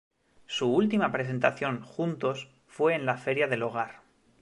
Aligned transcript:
Su 0.47 0.73
última 0.73 1.11
presentación 1.11 1.83
juntos 1.83 2.49
fue 2.65 2.95
en 2.95 3.05
la 3.05 3.17
Feria 3.17 3.47
del 3.47 3.61
Hogar. 3.61 4.01